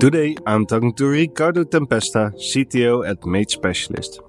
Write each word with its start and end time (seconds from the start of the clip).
Today, 0.00 0.34
I'm 0.46 0.64
talking 0.64 0.94
to 0.94 1.08
Ricardo 1.08 1.62
Tempesta, 1.62 2.32
CTO 2.32 3.06
at 3.06 3.20
MageSpecialist. 3.20 4.20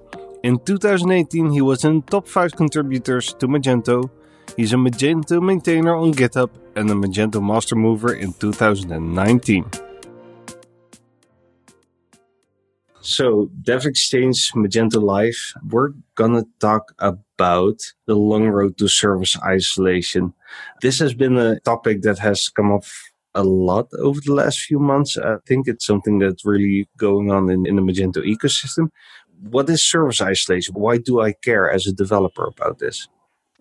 In 0.44 0.60
2018, 0.60 1.50
he 1.50 1.62
was 1.62 1.86
in 1.86 2.02
top 2.02 2.28
5 2.28 2.58
contributors 2.58 3.34
to 3.36 3.48
Magento. 3.48 4.10
He's 4.58 4.74
a 4.74 4.76
Magento 4.76 5.42
maintainer 5.42 5.96
on 5.96 6.14
GitHub 6.14 6.50
and 6.76 6.92
a 6.92 6.94
Magento 6.94 7.42
master 7.42 7.78
mover 7.78 8.14
in 8.14 8.34
2019. 8.34 9.64
So, 13.00 13.50
Dev 13.62 13.86
Exchange 13.86 14.52
Magento 14.52 15.02
Live, 15.02 15.54
we're 15.70 15.94
gonna 16.16 16.44
talk 16.60 16.92
about 17.00 17.80
the 18.08 18.16
long 18.16 18.50
road 18.50 18.78
to 18.78 18.90
service 18.90 19.38
isolation. 19.42 20.34
This 20.82 21.00
has 21.00 21.14
been 21.14 21.38
a 21.38 21.62
topic 21.62 22.02
that 22.02 22.20
has 22.20 22.50
come 22.50 22.74
up 22.74 22.84
a 23.34 23.44
lot 23.44 23.88
over 24.00 24.20
the 24.22 24.34
last 24.34 24.60
few 24.60 24.80
months. 24.80 25.18
I 25.18 25.38
think 25.48 25.68
it's 25.68 25.86
something 25.86 26.20
that's 26.20 26.46
really 26.46 26.88
going 26.98 27.32
on 27.32 27.50
in, 27.50 27.66
in 27.66 27.76
the 27.76 27.82
Magento 27.82 28.18
ecosystem. 28.18 28.90
What 29.50 29.70
is 29.70 29.88
service 29.88 30.22
isolation? 30.22 30.76
Why 30.76 30.98
do 30.98 31.22
I 31.22 31.34
care 31.34 31.72
as 31.72 31.88
a 31.88 31.94
developer 31.94 32.46
about 32.46 32.80
this? 32.80 33.08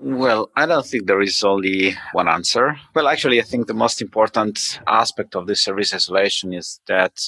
Well, 0.03 0.51
I 0.57 0.65
don't 0.65 0.87
think 0.87 1.07
there 1.07 1.21
is 1.21 1.45
only 1.45 1.95
one 2.13 2.27
answer. 2.27 2.75
Well, 2.95 3.07
actually, 3.07 3.39
I 3.39 3.45
think 3.45 3.67
the 3.67 3.75
most 3.75 4.01
important 4.01 4.81
aspect 4.87 5.37
of 5.37 5.47
this 5.47 5.63
service 5.63 5.93
isolation 5.93 6.55
is 6.55 6.81
that 6.87 7.21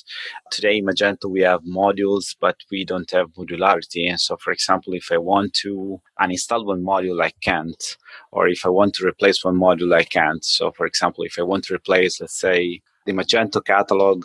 today 0.51 0.79
in 0.79 0.87
Magento 0.87 1.29
we 1.29 1.43
have 1.43 1.61
modules, 1.65 2.35
but 2.41 2.57
we 2.71 2.87
don't 2.87 3.11
have 3.11 3.27
modularity. 3.35 4.09
And 4.09 4.19
so, 4.19 4.39
for 4.39 4.53
example, 4.53 4.95
if 4.95 5.12
I 5.12 5.19
want 5.19 5.53
to 5.65 6.01
uninstall 6.19 6.65
one 6.65 6.83
module, 6.83 7.23
I 7.23 7.33
can't. 7.43 7.97
Or 8.31 8.48
if 8.48 8.65
I 8.65 8.71
want 8.71 8.95
to 8.95 9.07
replace 9.07 9.45
one 9.45 9.59
module, 9.59 9.95
I 9.95 10.05
can't. 10.05 10.43
So, 10.43 10.73
for 10.73 10.87
example, 10.87 11.25
if 11.25 11.39
I 11.39 11.43
want 11.43 11.65
to 11.65 11.75
replace, 11.75 12.23
let's 12.23 12.41
say, 12.41 12.81
the 13.05 13.12
Magento 13.12 13.62
catalog 13.62 14.25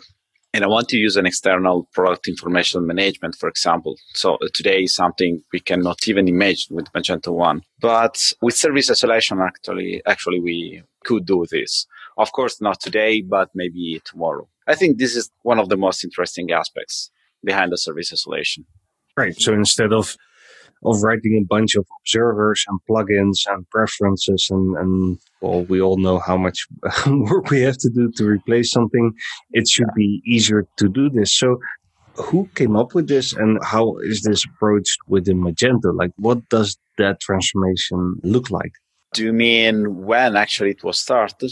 and 0.54 0.64
I 0.64 0.68
want 0.68 0.88
to 0.88 0.96
use 0.96 1.16
an 1.16 1.26
external 1.26 1.88
product 1.92 2.26
information 2.26 2.86
management, 2.86 3.34
for 3.36 3.48
example. 3.48 3.96
So 4.14 4.34
uh, 4.34 4.48
today 4.54 4.82
is 4.84 4.94
something 4.94 5.42
we 5.52 5.60
cannot 5.60 6.08
even 6.08 6.26
imagine 6.26 6.74
with 6.74 6.92
Magento 6.92 7.34
1. 7.34 7.62
But 7.80 8.32
with 8.40 8.56
service 8.56 8.90
isolation, 8.90 9.40
actually, 9.40 10.02
actually 10.06 10.40
we 10.40 10.82
could 11.04 11.26
do 11.26 11.44
this. 11.50 11.86
Of 12.16 12.32
course, 12.32 12.60
not 12.60 12.80
today, 12.80 13.22
but 13.22 13.50
maybe 13.54 14.00
tomorrow. 14.04 14.48
I 14.66 14.74
think 14.74 14.98
this 14.98 15.16
is 15.16 15.30
one 15.42 15.58
of 15.58 15.68
the 15.68 15.76
most 15.76 16.02
interesting 16.04 16.50
aspects 16.50 17.10
behind 17.44 17.72
the 17.72 17.78
service 17.78 18.12
isolation. 18.12 18.64
Right. 19.16 19.38
So 19.40 19.52
instead 19.52 19.92
of 19.92 20.16
of 20.84 21.02
writing 21.02 21.38
a 21.40 21.46
bunch 21.46 21.74
of 21.74 21.86
observers 22.00 22.64
and 22.68 22.80
plugins 22.88 23.46
and 23.46 23.68
preferences 23.70 24.48
and, 24.50 24.76
and 24.76 25.18
well, 25.40 25.62
we 25.64 25.80
all 25.80 25.96
know 25.98 26.18
how 26.18 26.36
much 26.36 26.66
work 27.06 27.50
we 27.50 27.60
have 27.62 27.78
to 27.78 27.90
do 27.90 28.10
to 28.12 28.24
replace 28.24 28.70
something. 28.72 29.12
It 29.52 29.68
should 29.68 29.92
be 29.94 30.22
easier 30.26 30.66
to 30.76 30.88
do 30.88 31.10
this. 31.10 31.32
So 31.32 31.58
who 32.14 32.48
came 32.54 32.76
up 32.76 32.94
with 32.94 33.08
this 33.08 33.32
and 33.32 33.58
how 33.64 33.96
is 33.98 34.22
this 34.22 34.44
approached 34.44 34.98
within 35.06 35.40
Magento? 35.40 35.96
Like 35.96 36.12
what 36.16 36.48
does 36.48 36.76
that 36.98 37.20
transformation 37.20 38.20
look 38.22 38.50
like? 38.50 38.72
Do 39.14 39.24
you 39.24 39.32
mean 39.32 40.04
when 40.04 40.36
actually 40.36 40.70
it 40.70 40.84
was 40.84 40.98
started? 40.98 41.50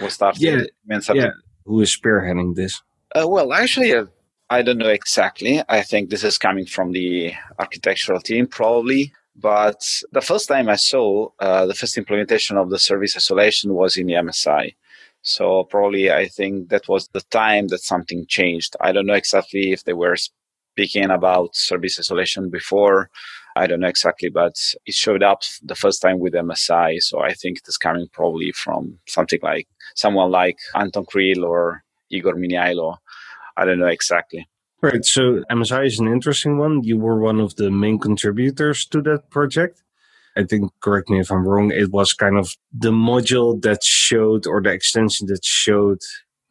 Was 0.00 0.14
started? 0.14 0.40
Yeah. 0.40 1.00
yeah. 1.12 1.30
Who 1.66 1.80
is 1.80 1.96
spearheading 1.96 2.54
this? 2.54 2.80
Uh, 3.14 3.28
well, 3.28 3.52
actually, 3.52 3.94
uh, 3.94 4.06
I 4.50 4.62
don't 4.62 4.78
know 4.78 4.90
exactly. 4.90 5.62
I 5.68 5.82
think 5.82 6.10
this 6.10 6.22
is 6.22 6.36
coming 6.36 6.66
from 6.66 6.92
the 6.92 7.32
architectural 7.58 8.20
team, 8.20 8.46
probably. 8.46 9.12
But 9.36 9.82
the 10.12 10.20
first 10.20 10.48
time 10.48 10.68
I 10.68 10.76
saw 10.76 11.28
uh, 11.40 11.66
the 11.66 11.74
first 11.74 11.96
implementation 11.96 12.56
of 12.56 12.70
the 12.70 12.78
service 12.78 13.16
isolation 13.16 13.74
was 13.74 13.96
in 13.96 14.06
the 14.06 14.14
MSI. 14.14 14.74
So 15.22 15.64
probably 15.64 16.12
I 16.12 16.28
think 16.28 16.68
that 16.68 16.88
was 16.88 17.08
the 17.08 17.22
time 17.30 17.68
that 17.68 17.80
something 17.80 18.26
changed. 18.26 18.76
I 18.80 18.92
don't 18.92 19.06
know 19.06 19.14
exactly 19.14 19.72
if 19.72 19.84
they 19.84 19.94
were 19.94 20.16
speaking 20.16 21.10
about 21.10 21.56
service 21.56 21.98
isolation 21.98 22.50
before. 22.50 23.08
I 23.56 23.66
don't 23.66 23.80
know 23.80 23.88
exactly, 23.88 24.28
but 24.28 24.56
it 24.84 24.94
showed 24.94 25.22
up 25.22 25.42
the 25.62 25.74
first 25.74 26.02
time 26.02 26.18
with 26.18 26.34
MSI. 26.34 27.00
So 27.00 27.20
I 27.20 27.32
think 27.32 27.58
it 27.58 27.68
is 27.68 27.78
coming 27.78 28.08
probably 28.12 28.52
from 28.52 28.98
something 29.06 29.40
like 29.42 29.66
someone 29.94 30.30
like 30.30 30.58
Anton 30.74 31.06
Kriel 31.06 31.44
or 31.44 31.82
Igor 32.10 32.34
Miniailo 32.34 32.98
I 33.56 33.64
don't 33.64 33.78
know 33.78 33.86
exactly. 33.86 34.48
Right. 34.82 35.04
So 35.04 35.42
MSI 35.50 35.86
is 35.86 35.98
an 35.98 36.08
interesting 36.08 36.58
one. 36.58 36.82
You 36.82 36.98
were 36.98 37.18
one 37.18 37.40
of 37.40 37.56
the 37.56 37.70
main 37.70 37.98
contributors 37.98 38.84
to 38.86 39.00
that 39.02 39.30
project. 39.30 39.82
I 40.36 40.44
think, 40.44 40.72
correct 40.80 41.08
me 41.08 41.20
if 41.20 41.30
I'm 41.30 41.46
wrong, 41.46 41.70
it 41.70 41.90
was 41.90 42.12
kind 42.12 42.36
of 42.36 42.56
the 42.72 42.90
module 42.90 43.60
that 43.62 43.84
showed 43.84 44.46
or 44.46 44.60
the 44.60 44.72
extension 44.72 45.28
that 45.28 45.44
showed 45.44 46.00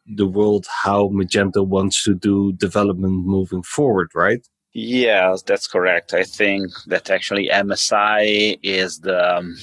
the 0.06 0.26
world 0.26 0.66
how 0.82 1.08
Magento 1.08 1.66
wants 1.66 2.02
to 2.04 2.14
do 2.14 2.52
development 2.54 3.26
moving 3.26 3.62
forward, 3.62 4.10
right? 4.14 4.46
Yes, 4.72 5.42
that's 5.42 5.68
correct. 5.68 6.14
I 6.14 6.24
think 6.24 6.72
that 6.86 7.10
actually 7.10 7.48
MSI 7.48 8.58
is 8.62 9.00
the, 9.00 9.36
um, 9.36 9.56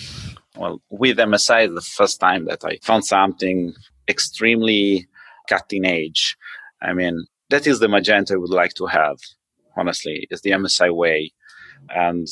well, 0.56 0.82
with 0.90 1.18
MSI, 1.18 1.74
the 1.74 1.82
first 1.82 2.20
time 2.20 2.46
that 2.46 2.64
I 2.64 2.78
found 2.82 3.06
something 3.06 3.74
extremely 4.08 5.08
cutting 5.50 5.86
edge. 5.86 6.38
I 6.82 6.94
mean, 6.94 7.26
that 7.52 7.68
is 7.68 7.80
the 7.80 7.88
Magento 7.88 8.34
I 8.34 8.38
would 8.38 8.50
like 8.50 8.74
to 8.76 8.88
have, 8.88 9.18
honestly, 9.78 10.28
is 10.32 10.42
the 10.42 10.52
MSI 10.52 10.94
way. 10.94 11.32
And 11.90 12.28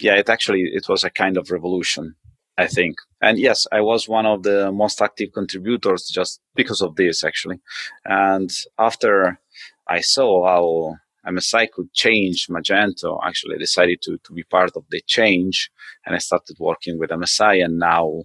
yeah, 0.00 0.16
it 0.16 0.28
actually, 0.28 0.62
it 0.62 0.88
was 0.88 1.04
a 1.04 1.10
kind 1.10 1.36
of 1.36 1.50
revolution, 1.50 2.16
I 2.58 2.66
think. 2.66 2.96
And 3.20 3.38
yes, 3.38 3.66
I 3.72 3.80
was 3.80 4.08
one 4.08 4.26
of 4.26 4.42
the 4.42 4.72
most 4.72 5.00
active 5.00 5.32
contributors 5.32 6.08
just 6.12 6.40
because 6.54 6.82
of 6.82 6.96
this, 6.96 7.24
actually. 7.24 7.60
And 8.04 8.50
after 8.78 9.40
I 9.88 10.00
saw 10.00 10.46
how 10.46 10.96
MSI 11.30 11.70
could 11.70 11.92
change 11.92 12.48
Magento, 12.48 13.20
actually 13.24 13.54
I 13.54 13.58
decided 13.58 14.02
to, 14.02 14.18
to 14.24 14.32
be 14.32 14.42
part 14.42 14.72
of 14.76 14.84
the 14.90 15.00
change 15.06 15.70
and 16.04 16.14
I 16.16 16.18
started 16.18 16.56
working 16.58 16.98
with 16.98 17.10
MSI 17.10 17.64
and 17.64 17.78
now 17.78 18.24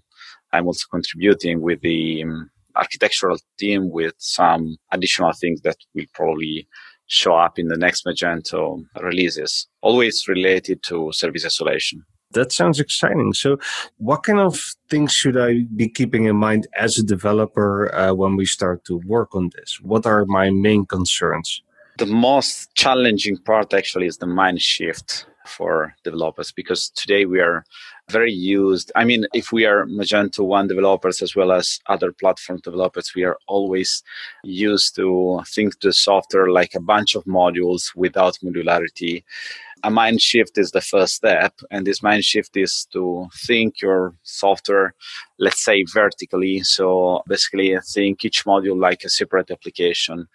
I'm 0.51 0.65
also 0.65 0.87
contributing 0.89 1.61
with 1.61 1.81
the 1.81 2.23
um, 2.23 2.49
architectural 2.77 3.37
team 3.59 3.89
with 3.89 4.13
some 4.17 4.77
additional 4.91 5.31
things 5.33 5.61
that 5.61 5.77
will 5.93 6.05
probably 6.13 6.67
show 7.07 7.35
up 7.35 7.57
in 7.57 7.67
the 7.67 7.77
next 7.77 8.05
Magento 8.05 8.83
releases, 9.01 9.67
always 9.81 10.27
related 10.27 10.83
to 10.83 11.11
service 11.13 11.45
isolation. 11.45 12.03
That 12.31 12.51
sounds 12.51 12.79
exciting. 12.79 13.33
So, 13.33 13.57
what 13.97 14.23
kind 14.23 14.39
of 14.39 14.61
things 14.89 15.13
should 15.13 15.37
I 15.37 15.63
be 15.75 15.87
keeping 15.87 16.25
in 16.25 16.35
mind 16.35 16.67
as 16.77 16.97
a 16.97 17.03
developer 17.03 17.93
uh, 17.95 18.13
when 18.13 18.35
we 18.35 18.45
start 18.45 18.83
to 18.85 19.01
work 19.05 19.33
on 19.33 19.49
this? 19.55 19.79
What 19.81 20.05
are 20.05 20.25
my 20.25 20.49
main 20.49 20.85
concerns? 20.85 21.61
The 21.97 22.05
most 22.05 22.73
challenging 22.75 23.37
part 23.37 23.73
actually 23.73 24.07
is 24.07 24.17
the 24.17 24.27
mind 24.27 24.61
shift 24.61 25.25
for 25.45 25.95
developers 26.03 26.51
because 26.51 26.89
today 26.89 27.25
we 27.25 27.39
are 27.39 27.63
very 28.09 28.31
used. 28.31 28.91
I 28.95 29.03
mean, 29.03 29.25
if 29.33 29.51
we 29.51 29.65
are 29.65 29.85
Magento 29.85 30.45
1 30.45 30.67
developers 30.67 31.21
as 31.21 31.35
well 31.35 31.51
as 31.51 31.79
other 31.87 32.11
platform 32.11 32.59
developers, 32.63 33.11
we 33.15 33.23
are 33.23 33.37
always 33.47 34.01
used 34.43 34.95
to 34.95 35.41
think 35.47 35.79
the 35.81 35.91
software 35.91 36.49
like 36.49 36.73
a 36.73 36.81
bunch 36.81 37.15
of 37.15 37.25
modules 37.25 37.93
without 37.95 38.37
modularity. 38.43 39.23
A 39.83 39.91
mind 39.91 40.21
shift 40.21 40.57
is 40.57 40.71
the 40.71 40.81
first 40.81 41.15
step, 41.15 41.53
and 41.69 41.85
this 41.85 42.01
mind 42.01 42.23
shift 42.23 42.57
is 42.57 42.87
to 42.93 43.27
think 43.45 43.81
your 43.81 44.15
software, 44.23 44.95
let's 45.37 45.63
say 45.63 45.83
vertically. 45.93 46.61
So 46.61 47.21
basically, 47.27 47.77
think 47.93 48.25
each 48.25 48.45
module 48.45 48.79
like 48.79 49.03
a 49.03 49.09
separate 49.09 49.51
application 49.51 50.27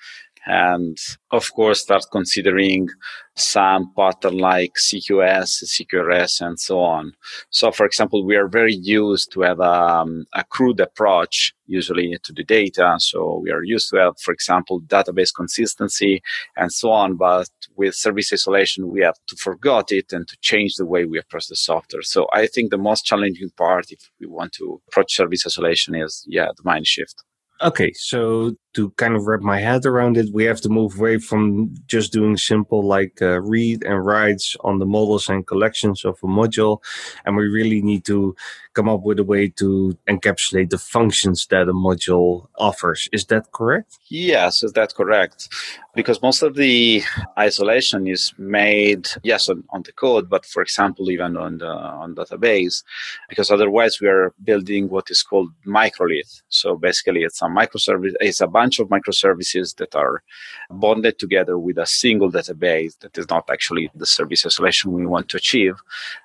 and 0.47 0.97
of 1.31 1.53
course 1.53 1.83
start 1.83 2.05
considering 2.11 2.89
some 3.35 3.93
pattern 3.97 4.39
like 4.39 4.73
CQS, 4.77 5.65
CQRS, 5.65 6.41
and 6.45 6.59
so 6.61 6.81
on. 6.81 7.13
So, 7.51 7.73
for 7.73 7.87
example, 7.87 8.25
we 8.25 8.37
are 8.37 8.49
very 8.49 8.75
used 8.75 9.33
to 9.33 9.41
have 9.43 9.61
um, 9.61 10.27
a 10.35 10.45
CRUD 10.45 10.81
approach 10.81 11.55
usually 11.67 12.19
to 12.25 12.33
the 12.33 12.45
data. 12.45 12.97
So 12.99 13.41
we 13.43 13.51
are 13.51 13.63
used 13.63 13.89
to 13.91 13.97
have, 13.97 14.19
for 14.21 14.33
example, 14.33 14.83
database 14.83 15.35
consistency 15.35 16.23
and 16.57 16.71
so 16.71 16.91
on. 16.91 17.17
But 17.17 17.49
with 17.77 17.95
service 17.95 18.33
isolation, 18.33 18.91
we 18.91 19.01
have 19.01 19.17
to 19.29 19.37
forget 19.37 19.91
it 19.91 20.13
and 20.13 20.29
to 20.29 20.37
change 20.43 20.75
the 20.75 20.87
way 20.87 21.07
we 21.07 21.19
approach 21.19 21.49
the 21.49 21.57
software. 21.57 22.03
So 22.03 22.27
I 22.35 22.47
think 22.47 22.71
the 22.71 22.79
most 22.79 23.07
challenging 23.07 23.51
part, 23.57 23.91
if 23.91 24.11
we 24.21 24.27
want 24.27 24.53
to 24.55 24.83
approach 24.89 25.17
service 25.17 25.47
isolation, 25.47 25.95
is 25.95 26.25
yeah, 26.29 26.49
the 26.55 26.63
mind 26.65 26.87
shift. 26.87 27.25
Okay, 27.63 27.93
so 27.95 28.57
to 28.75 28.91
kind 28.93 29.15
of 29.15 29.27
wrap 29.27 29.41
my 29.41 29.61
head 29.61 29.85
around 29.87 30.17
it, 30.17 30.33
we 30.33 30.45
have 30.45 30.61
to 30.63 30.69
move 30.69 30.99
away 30.99 31.19
from 31.19 31.75
just 31.87 32.13
doing 32.13 32.37
simple 32.37 32.83
like 32.87 33.21
uh, 33.21 33.41
read 33.43 33.85
and 33.85 34.05
writes 34.05 34.57
on 34.61 34.79
the 34.79 34.87
models 34.87 35.29
and 35.29 35.47
collections 35.47 36.05
of 36.05 36.19
a 36.23 36.27
module. 36.27 36.79
And 37.25 37.37
we 37.37 37.45
really 37.49 37.83
need 37.83 38.05
to 38.07 38.35
come 38.75 38.89
up 38.89 39.03
with 39.03 39.19
a 39.19 39.25
way 39.25 39.49
to 39.49 39.97
encapsulate 40.09 40.71
the 40.71 40.79
functions 40.79 41.47
that 41.51 41.69
a 41.69 41.73
module 41.73 42.49
offers. 42.57 43.09
Is 43.13 43.27
that 43.27 43.53
correct? 43.53 43.99
Yes, 44.09 44.63
is 44.63 44.73
that 44.73 44.95
correct? 44.95 45.49
Because 45.95 46.23
most 46.23 46.43
of 46.43 46.55
the 46.55 47.03
isolation 47.39 48.07
is 48.07 48.33
made, 48.39 49.09
yes, 49.23 49.51
on, 49.51 49.65
on 49.71 49.83
the 49.83 49.93
code, 49.93 50.31
but 50.31 50.47
for 50.47 50.63
example, 50.63 51.11
even 51.11 51.37
on 51.37 51.59
the 51.59 51.67
on 51.67 52.15
database, 52.15 52.83
because 53.29 53.51
otherwise 53.51 54.01
we 54.01 54.09
are 54.09 54.33
building 54.43 54.89
what 54.89 55.11
is 55.11 55.23
called 55.23 55.51
microlith. 55.67 56.41
So 56.49 56.77
basically, 56.77 57.25
it's 57.25 57.43
a 57.43 57.47
microservice, 57.47 58.15
it's 58.21 58.41
a 58.41 58.47
bunch 58.63 58.79
of 58.79 58.89
microservices 58.97 59.77
that 59.81 59.93
are 59.95 60.23
bonded 60.71 61.19
together 61.19 61.57
with 61.67 61.79
a 61.79 61.87
single 62.03 62.31
database 62.39 62.93
that 63.01 63.17
is 63.19 63.29
not 63.35 63.45
actually 63.51 63.91
the 64.03 64.07
service 64.07 64.47
isolation 64.47 64.93
we 64.93 65.07
want 65.15 65.29
to 65.29 65.37
achieve. 65.37 65.75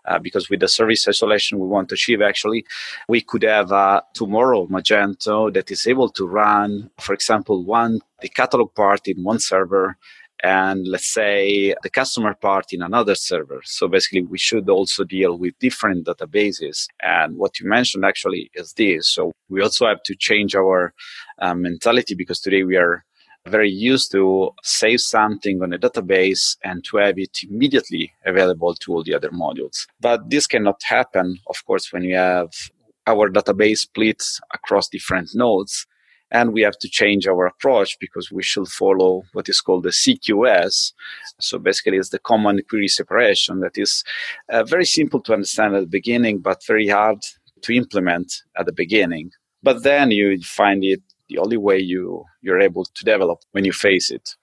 Uh, 0.06 0.20
because 0.20 0.50
with 0.50 0.60
the 0.60 0.68
service 0.68 1.08
isolation 1.08 1.60
we 1.60 1.68
want 1.76 1.90
to 1.90 1.96
achieve, 1.96 2.22
actually, 2.22 2.62
we 3.14 3.20
could 3.30 3.44
have 3.44 3.72
a 3.72 4.04
tomorrow 4.14 4.68
Magento 4.68 5.52
that 5.56 5.72
is 5.72 5.88
able 5.94 6.10
to 6.18 6.24
run, 6.28 6.70
for 7.06 7.14
example, 7.14 7.58
one 7.64 8.00
the 8.22 8.30
catalog 8.30 8.74
part 8.74 9.08
in 9.08 9.24
one 9.24 9.40
server 9.40 9.96
and 10.44 10.88
let's 10.88 11.12
say 11.14 11.76
the 11.84 11.90
customer 11.90 12.34
part 12.34 12.72
in 12.72 12.82
another 12.82 13.16
server. 13.16 13.62
So 13.66 13.88
basically, 13.88 14.22
we 14.22 14.38
should 14.38 14.70
also 14.70 15.04
deal 15.04 15.38
with 15.38 15.58
different 15.60 16.06
databases. 16.06 16.88
And 17.02 17.38
what 17.38 17.60
you 17.60 17.68
mentioned 17.68 18.06
actually 18.06 18.52
is 18.54 18.74
this. 18.74 19.10
So 19.10 19.32
we 19.50 19.62
also 19.62 19.88
have 19.88 20.04
to 20.04 20.16
change 20.16 20.56
our 20.56 20.94
uh, 21.40 21.56
mentality 21.56 22.16
because 22.16 22.40
today 22.40 22.64
we 22.64 22.78
are 22.78 23.04
very 23.48 23.70
used 23.70 24.12
to 24.12 24.50
save 24.64 25.00
something 25.00 25.62
on 25.64 25.74
a 25.74 25.80
database 25.80 26.58
and 26.64 26.84
to 26.84 26.98
have 26.98 27.18
it 27.18 27.38
immediately 27.50 28.12
available 28.26 28.74
to 28.76 28.94
all 28.94 29.04
the 29.04 29.16
other 29.16 29.30
modules. 29.30 29.88
But 30.02 30.30
this 30.30 30.48
cannot 30.48 30.82
happen, 30.84 31.38
of 31.48 31.66
course, 31.66 31.92
when 31.94 32.04
you 32.04 32.16
have 32.16 32.50
our 33.08 33.30
database 33.30 33.80
split 33.80 34.22
across 34.54 34.90
different 34.90 35.30
nodes 35.34 35.88
and 36.32 36.54
we 36.54 36.62
have 36.62 36.78
to 36.80 36.90
change 36.90 37.28
our 37.28 37.46
approach 37.46 37.98
because 38.00 38.32
we 38.32 38.44
should 38.44 38.68
follow 38.68 39.24
what 39.34 39.50
is 39.50 39.62
called 39.62 39.84
the 39.84 39.90
CQS. 39.90 40.94
So 41.40 41.58
basically, 41.60 41.98
it's 41.98 42.10
the 42.10 42.20
command 42.20 42.62
query 42.70 42.88
separation 42.88 43.60
that 43.62 43.78
is 43.78 44.04
uh, 44.50 44.64
very 44.64 44.86
simple 44.86 45.22
to 45.22 45.34
understand 45.34 45.76
at 45.76 45.82
the 45.82 45.88
beginning, 45.88 46.40
but 46.40 46.66
very 46.66 46.88
hard 46.88 47.20
to 47.62 47.74
implement 47.74 48.44
at 48.58 48.66
the 48.66 48.74
beginning. 48.74 49.32
But 49.64 49.84
then 49.84 50.12
you 50.12 50.42
find 50.42 50.84
it 50.84 51.02
the 51.30 51.40
only 51.40 51.58
way 51.58 51.78
you 51.78 52.24
you're 52.42 52.62
able 52.62 52.86
to 52.86 53.04
develop 53.04 53.40
when 53.52 53.66
you 53.66 53.74
face 53.74 54.12
it. 54.12 54.36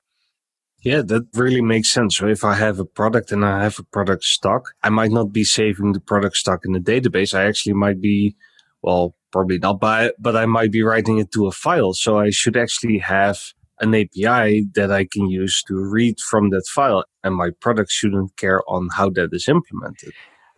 Yeah, 0.83 1.01
that 1.01 1.29
really 1.35 1.63
makes 1.63 1.91
sense. 1.91 2.19
So 2.19 2.29
if 2.29 2.45
I 2.45 2.55
have 2.55 2.79
a 2.79 2.85
product 2.85 3.33
and 3.33 3.43
I 3.43 3.63
have 3.63 3.79
a 3.79 3.85
product 3.85 4.23
stock, 4.25 4.75
I 4.83 4.91
might 4.91 5.13
not 5.13 5.33
be 5.33 5.43
saving 5.43 5.93
the 5.93 6.01
product 6.01 6.37
stock 6.37 6.61
in 6.67 6.73
the 6.73 6.79
database. 6.79 7.33
I 7.33 7.47
actually 7.47 7.73
might 7.73 8.03
be, 8.03 8.37
well, 8.83 9.15
probably 9.35 9.59
not, 9.59 9.81
but, 9.81 10.15
but 10.21 10.37
I 10.37 10.47
might 10.47 10.71
be 10.71 10.85
writing 10.85 11.19
it 11.19 11.33
to 11.33 11.49
a 11.49 11.51
file. 11.51 11.93
So 11.93 12.19
I 12.21 12.31
should 12.31 12.57
actually 12.57 12.99
have 12.99 13.39
an 13.81 13.93
API 13.93 14.67
that 14.77 14.93
I 14.93 15.07
can 15.13 15.29
use 15.29 15.61
to 15.67 15.75
read 15.75 16.21
from 16.21 16.51
that 16.51 16.67
file. 16.73 17.05
And 17.25 17.35
my 17.35 17.51
product 17.61 17.91
shouldn't 17.91 18.37
care 18.37 18.61
on 18.69 18.89
how 18.97 19.11
that 19.11 19.31
is 19.33 19.49
implemented. 19.49 20.13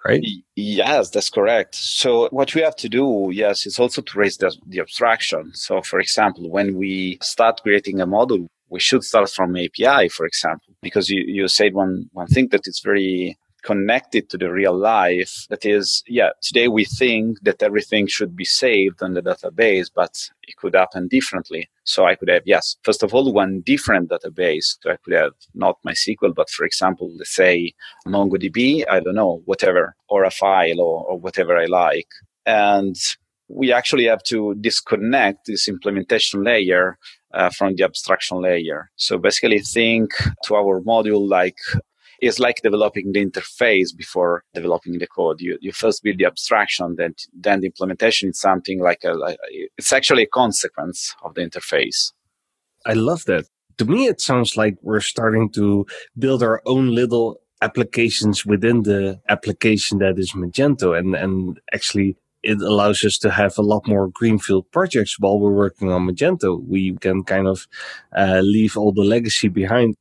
Right? 0.05 0.23
Yes, 0.55 1.09
that's 1.09 1.31
correct. 1.31 1.75
So 1.75 2.29
what 2.31 2.55
we 2.55 2.61
have 2.61 2.77
to 2.77 2.89
do, 2.89 3.31
yes, 3.33 3.67
is 3.67 3.79
also 3.79 4.03
to 4.03 4.19
raise 4.19 4.37
the, 4.37 4.55
the 4.67 4.81
abstraction. 4.81 5.53
So 5.55 5.81
for 5.81 5.99
example, 5.99 6.51
when 6.51 6.77
we 6.77 7.19
start 7.23 7.63
creating 7.63 8.01
a 8.03 8.07
model, 8.07 8.47
we 8.69 8.79
should 8.79 9.05
start 9.05 9.31
from 9.31 9.57
API, 9.57 10.11
for 10.11 10.27
example, 10.27 10.75
because 10.83 11.09
you, 11.09 11.25
you 11.27 11.49
said 11.49 11.73
one, 11.73 12.11
one 12.13 12.27
thing 12.27 12.49
that 12.51 12.67
is 12.67 12.83
very 12.85 13.39
connected 13.67 14.31
to 14.31 14.39
the 14.39 14.51
real 14.51 14.77
life. 14.77 15.47
That 15.51 15.67
is, 15.67 16.05
yeah, 16.07 16.31
today 16.41 16.69
we 16.69 16.85
think 16.85 17.39
that 17.43 17.63
everything 17.63 18.07
should 18.07 18.37
be 18.37 18.45
saved 18.45 19.03
on 19.03 19.15
the 19.15 19.23
database, 19.23 19.89
but 19.93 20.15
it 20.45 20.57
could 20.57 20.77
happen 20.77 21.09
differently. 21.09 21.69
So 21.83 22.05
I 22.05 22.15
could 22.15 22.31
have, 22.31 22.43
yes, 22.47 22.77
first 22.85 23.03
of 23.03 23.13
all, 23.13 23.33
one 23.33 23.63
different 23.67 24.11
database. 24.11 24.77
So 24.81 24.93
I 24.93 24.97
could 25.03 25.15
have 25.15 25.33
not 25.55 25.79
MySQL, 25.85 26.35
but 26.35 26.49
for 26.49 26.65
example, 26.65 27.11
let's 27.17 27.35
say 27.35 27.73
MongoDB, 28.07 28.85
I 28.89 29.01
don't 29.01 29.17
know, 29.17 29.43
whatever, 29.47 29.97
or 30.09 30.23
a 30.25 30.31
file 30.31 30.81
or, 30.81 31.05
or 31.05 31.19
whatever 31.19 31.59
I 31.59 31.67
like. 31.67 32.09
And 32.47 32.97
we 33.49 33.73
actually 33.73 34.05
have 34.05 34.23
to 34.25 34.55
disconnect 34.61 35.47
this 35.47 35.69
implementation 35.69 36.45
layer 36.45 36.99
uh, 37.35 37.51
from 37.51 37.75
the 37.77 37.85
abstraction 37.85 38.41
layer. 38.41 38.91
So 38.97 39.19
basically 39.19 39.61
think 39.61 40.11
to 40.45 40.55
our 40.55 40.81
module 40.81 41.29
like 41.29 41.59
it's 42.21 42.39
like 42.39 42.63
developing 42.63 43.13
the 43.13 43.25
interface 43.25 43.97
before 43.97 44.45
developing 44.55 44.99
the 44.99 45.07
code. 45.07 45.41
You, 45.41 45.59
you 45.61 45.73
first 45.73 46.03
build 46.03 46.19
the 46.19 46.27
abstraction, 46.27 46.97
then, 46.97 47.15
then 47.35 47.61
the 47.61 47.67
implementation 47.67 48.31
is 48.31 48.41
something 48.41 48.81
like 48.81 49.05
a, 49.05 49.15
it's 49.77 49.93
actually 49.93 50.25
a 50.25 50.29
consequence 50.29 51.15
of 51.23 51.35
the 51.35 51.43
interface. 51.43 52.13
I 52.85 52.95
love 52.95 53.25
that. 53.27 53.47
To 53.79 53.85
me, 53.85 54.07
it 54.07 54.21
sounds 54.21 54.57
like 54.57 54.77
we're 54.83 55.01
starting 55.01 55.51
to 55.51 55.87
build 56.19 56.43
our 56.43 56.63
own 56.65 56.95
little 56.95 57.41
applications 57.61 58.47
within 58.47 58.83
the 58.83 59.21
application 59.29 59.99
that 59.99 60.19
is 60.19 60.33
Magento. 60.33 60.99
And, 60.99 61.15
and 61.15 61.61
actually, 61.75 62.17
it 62.43 62.61
allows 62.61 63.05
us 63.05 63.19
to 63.19 63.31
have 63.31 63.59
a 63.59 63.63
lot 63.63 63.87
more 63.87 64.09
greenfield 64.09 64.71
projects 64.71 65.19
while 65.19 65.39
we're 65.39 65.53
working 65.53 65.91
on 65.91 66.07
Magento. 66.07 66.63
We 66.67 66.97
can 66.97 67.25
kind 67.25 67.49
of 67.49 67.67
uh, 68.17 68.41
leave 68.43 68.77
all 68.77 68.93
the 68.93 69.03
legacy 69.03 69.49
behind 69.49 69.97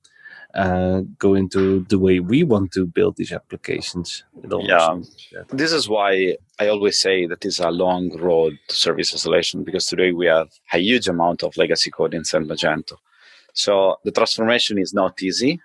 uh, 0.55 1.01
go 1.19 1.33
into 1.33 1.85
the 1.89 1.99
way 1.99 2.19
we 2.19 2.43
want 2.43 2.71
to 2.71 2.85
build 2.85 3.17
these 3.17 3.31
applications. 3.33 4.23
Yeah, 5.31 5.43
this 5.49 5.71
is 5.71 5.89
why 5.89 6.37
I 6.59 6.67
always 6.67 6.99
say 6.99 7.25
that 7.27 7.43
it's 7.43 7.59
a 7.59 7.69
long 7.69 8.17
road 8.17 8.57
to 8.69 8.75
service 8.75 9.13
isolation 9.13 9.63
because 9.63 9.85
today 9.85 10.11
we 10.11 10.27
have 10.27 10.49
a 10.71 10.79
huge 10.79 11.07
amount 11.07 11.43
of 11.43 11.57
legacy 11.57 11.91
code 11.91 12.13
in 12.13 12.23
San 12.23 12.47
Magento. 12.47 12.95
So 13.53 13.97
the 14.03 14.11
transformation 14.11 14.77
is 14.77 14.93
not 14.93 15.21
easy, 15.21 15.59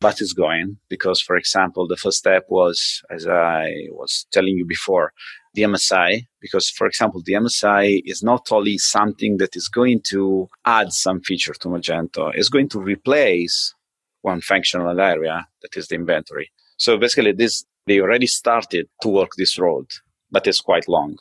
but 0.00 0.20
it's 0.20 0.32
going 0.32 0.78
because, 0.88 1.20
for 1.20 1.36
example, 1.36 1.86
the 1.86 1.96
first 1.96 2.18
step 2.18 2.46
was, 2.48 3.02
as 3.10 3.26
I 3.26 3.88
was 3.90 4.26
telling 4.32 4.56
you 4.56 4.64
before, 4.64 5.12
the 5.54 5.62
MSI, 5.62 6.26
because, 6.40 6.70
for 6.70 6.86
example, 6.86 7.22
the 7.24 7.32
MSI 7.34 8.02
is 8.06 8.22
not 8.22 8.50
only 8.52 8.78
something 8.78 9.36
that 9.38 9.56
is 9.56 9.68
going 9.68 10.00
to 10.08 10.48
add 10.64 10.92
some 10.92 11.20
feature 11.20 11.54
to 11.54 11.68
Magento, 11.68 12.30
it's 12.34 12.48
going 12.48 12.68
to 12.70 12.80
replace 12.80 13.74
one 14.22 14.40
functional 14.40 15.00
area 15.00 15.46
that 15.62 15.76
is 15.76 15.88
the 15.88 15.94
inventory. 15.94 16.50
So 16.76 16.96
basically, 16.96 17.32
this 17.32 17.64
they 17.86 18.00
already 18.00 18.26
started 18.26 18.88
to 19.02 19.08
work 19.08 19.32
this 19.36 19.58
road, 19.58 19.86
but 20.30 20.46
it's 20.46 20.60
quite 20.60 20.88
long. 20.88 21.16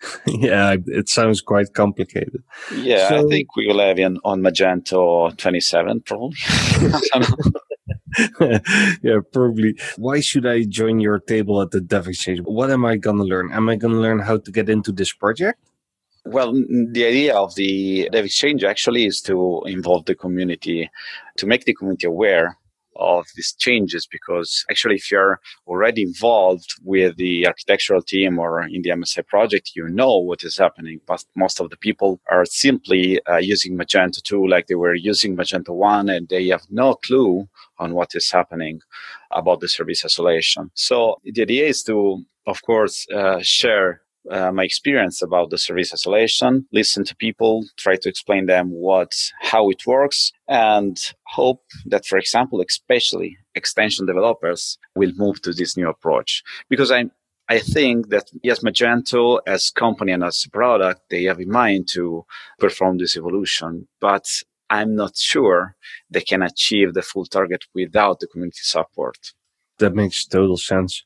yeah, 0.26 0.76
it 0.86 1.08
sounds 1.08 1.40
quite 1.40 1.72
complicated. 1.72 2.42
Yeah, 2.74 3.08
so, 3.08 3.26
I 3.26 3.28
think 3.28 3.56
we 3.56 3.66
will 3.66 3.80
have 3.80 3.98
in 3.98 4.18
on 4.24 4.42
Magento 4.42 5.36
27 5.36 6.02
probably. 6.02 6.36
yeah, 9.02 9.18
probably. 9.32 9.78
Why 9.96 10.20
should 10.20 10.46
I 10.46 10.64
join 10.64 11.00
your 11.00 11.18
table 11.18 11.62
at 11.62 11.70
the 11.70 11.80
Dev 11.80 12.08
Exchange? 12.08 12.40
What 12.44 12.70
am 12.70 12.84
I 12.84 12.96
going 12.96 13.16
to 13.16 13.24
learn? 13.24 13.52
Am 13.52 13.68
I 13.68 13.76
going 13.76 13.94
to 13.94 14.00
learn 14.00 14.20
how 14.20 14.36
to 14.38 14.50
get 14.50 14.68
into 14.68 14.92
this 14.92 15.12
project? 15.12 15.60
Well, 16.26 16.52
the 16.52 17.06
idea 17.06 17.36
of 17.36 17.54
the 17.54 18.08
Dev 18.12 18.24
Exchange 18.24 18.64
actually 18.64 19.06
is 19.06 19.20
to 19.22 19.62
involve 19.66 20.06
the 20.06 20.14
community, 20.14 20.90
to 21.38 21.46
make 21.46 21.64
the 21.64 21.74
community 21.74 22.06
aware 22.06 22.58
of 22.98 23.26
these 23.36 23.52
changes 23.58 24.06
because 24.10 24.64
actually 24.70 24.94
if 24.94 25.10
you're 25.10 25.38
already 25.66 26.02
involved 26.02 26.74
with 26.82 27.16
the 27.16 27.46
architectural 27.46 28.00
team 28.00 28.38
or 28.38 28.62
in 28.62 28.80
the 28.82 28.88
msi 28.88 29.26
project 29.26 29.72
you 29.74 29.86
know 29.88 30.16
what 30.16 30.42
is 30.42 30.56
happening 30.56 30.98
but 31.06 31.22
most 31.34 31.60
of 31.60 31.68
the 31.68 31.76
people 31.76 32.18
are 32.30 32.46
simply 32.46 33.20
uh, 33.26 33.36
using 33.36 33.76
magento 33.76 34.22
2 34.22 34.46
like 34.46 34.66
they 34.66 34.74
were 34.74 34.94
using 34.94 35.36
magento 35.36 35.74
1 35.74 36.08
and 36.08 36.28
they 36.30 36.48
have 36.48 36.62
no 36.70 36.94
clue 36.94 37.46
on 37.78 37.94
what 37.94 38.14
is 38.14 38.30
happening 38.30 38.80
about 39.30 39.60
the 39.60 39.68
service 39.68 40.04
isolation. 40.04 40.70
So 40.74 41.16
the 41.24 41.42
idea 41.42 41.66
is 41.66 41.82
to 41.84 42.24
of 42.46 42.62
course 42.62 43.06
uh, 43.14 43.40
share 43.42 44.02
uh, 44.30 44.52
my 44.52 44.64
experience 44.64 45.22
about 45.22 45.50
the 45.50 45.58
service 45.58 45.92
isolation, 45.92 46.66
listen 46.72 47.04
to 47.04 47.16
people, 47.16 47.64
try 47.76 47.96
to 47.96 48.08
explain 48.08 48.46
them 48.46 48.70
what, 48.70 49.12
how 49.40 49.68
it 49.70 49.86
works, 49.86 50.32
and 50.48 50.98
hope 51.26 51.62
that, 51.86 52.06
for 52.06 52.18
example, 52.18 52.60
especially 52.60 53.36
extension 53.54 54.06
developers 54.06 54.78
will 54.94 55.12
move 55.16 55.40
to 55.42 55.52
this 55.52 55.76
new 55.76 55.88
approach. 55.88 56.42
Because 56.68 56.90
I, 56.90 57.06
I 57.48 57.58
think 57.58 58.08
that 58.10 58.30
yes, 58.42 58.60
Magento 58.60 59.40
as 59.46 59.70
company 59.70 60.12
and 60.12 60.24
as 60.24 60.44
a 60.46 60.50
product, 60.50 61.02
they 61.10 61.24
have 61.24 61.40
in 61.40 61.50
mind 61.50 61.88
to 61.92 62.24
perform 62.58 62.98
this 62.98 63.16
evolution, 63.16 63.88
but 64.00 64.26
I'm 64.68 64.96
not 64.96 65.16
sure 65.16 65.76
they 66.10 66.22
can 66.22 66.42
achieve 66.42 66.94
the 66.94 67.02
full 67.02 67.26
target 67.26 67.64
without 67.74 68.18
the 68.20 68.26
community 68.26 68.58
support 68.62 69.32
that 69.78 69.94
makes 69.94 70.26
total 70.26 70.56
sense. 70.56 71.04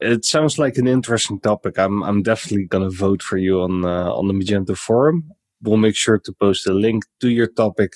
It 0.00 0.24
sounds 0.24 0.58
like 0.58 0.76
an 0.76 0.86
interesting 0.86 1.40
topic. 1.40 1.78
I'm 1.78 2.02
I'm 2.02 2.22
definitely 2.22 2.66
gonna 2.66 2.90
vote 2.90 3.22
for 3.22 3.36
you 3.36 3.60
on 3.60 3.84
uh, 3.84 4.12
on 4.12 4.28
the 4.28 4.34
Magento 4.34 4.76
forum. 4.76 5.30
We'll 5.62 5.76
make 5.76 5.96
sure 5.96 6.18
to 6.18 6.32
post 6.32 6.66
a 6.66 6.72
link 6.72 7.04
to 7.20 7.28
your 7.28 7.46
topic 7.46 7.92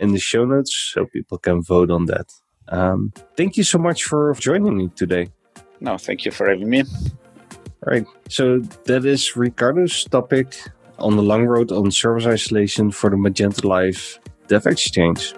in 0.00 0.12
the 0.12 0.18
show 0.18 0.44
notes 0.44 0.74
so 0.92 1.06
people 1.06 1.38
can 1.38 1.62
vote 1.62 1.90
on 1.90 2.06
that. 2.06 2.32
Um, 2.68 3.12
thank 3.36 3.56
you 3.56 3.64
so 3.64 3.78
much 3.78 4.04
for 4.04 4.34
joining 4.38 4.76
me 4.76 4.88
today. 4.96 5.30
No, 5.80 5.98
thank 5.98 6.24
you 6.24 6.30
for 6.30 6.48
having 6.48 6.70
me. 6.70 6.82
All 6.82 7.92
right. 7.92 8.06
So 8.30 8.60
that 8.86 9.04
is 9.04 9.36
Ricardo's 9.36 10.04
topic 10.04 10.56
on 10.98 11.16
the 11.16 11.22
long 11.22 11.44
road 11.44 11.70
on 11.72 11.90
service 11.90 12.26
isolation 12.26 12.90
for 12.90 13.10
the 13.10 13.16
Magento 13.16 13.64
Live 13.64 14.18
Dev 14.48 14.66
Exchange. 14.66 15.34